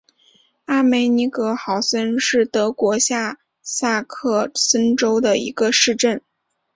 [0.65, 6.23] 阿梅林格豪森是德国下萨克森州的一个市镇。